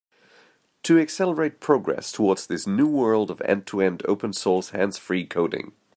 [0.81, 5.73] To accelerate progress towards this new world of end-to-end open source hands-free coding.